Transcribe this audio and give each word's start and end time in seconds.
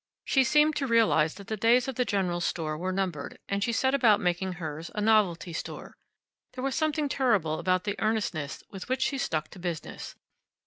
She 0.25 0.43
seemed 0.43 0.75
to 0.77 0.87
realize 0.87 1.35
that 1.35 1.45
the 1.45 1.55
days 1.55 1.87
of 1.87 1.93
the 1.93 2.05
general 2.05 2.41
store 2.41 2.75
were 2.75 2.91
numbered, 2.91 3.37
and 3.47 3.63
she 3.63 3.71
set 3.71 3.93
about 3.93 4.19
making 4.19 4.53
hers 4.53 4.89
a 4.95 4.99
novelty 4.99 5.53
store. 5.53 5.95
There 6.53 6.63
was 6.63 6.73
something 6.73 7.07
terrible 7.07 7.59
about 7.59 7.83
the 7.83 7.95
earnestness 8.01 8.63
with 8.71 8.89
which 8.89 9.03
she 9.03 9.19
stuck 9.19 9.49
to 9.49 9.59
business. 9.59 10.15